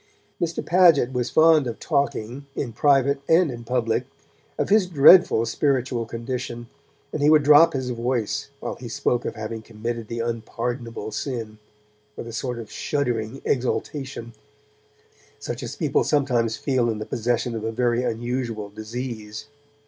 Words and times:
Mr. 0.41 0.65
Paget 0.65 1.13
was 1.13 1.29
fond 1.29 1.67
of 1.67 1.77
talking, 1.79 2.47
in 2.55 2.73
private 2.73 3.21
and 3.29 3.51
in 3.51 3.63
public, 3.63 4.07
of 4.57 4.69
his 4.69 4.87
dreadful 4.87 5.45
spiritual 5.45 6.07
condition 6.07 6.67
and 7.13 7.21
he 7.21 7.29
would 7.29 7.43
drop 7.43 7.73
his 7.73 7.91
voice 7.91 8.49
while 8.61 8.73
he 8.73 8.89
spoke 8.89 9.25
of 9.25 9.35
having 9.35 9.61
committed 9.61 10.07
the 10.07 10.19
Unpardonable 10.19 11.11
Sin, 11.11 11.59
with 12.15 12.25
a 12.27 12.33
sort 12.33 12.57
of 12.57 12.71
shuddering 12.71 13.43
exultation, 13.45 14.33
such 15.37 15.61
as 15.61 15.75
people 15.75 16.03
sometimes 16.03 16.57
feel 16.57 16.89
in 16.89 16.97
the 16.97 17.05
possession 17.05 17.53
of 17.53 17.63
a 17.63 17.71
very 17.71 18.01
unusual 18.03 18.71
disease. 18.71 19.45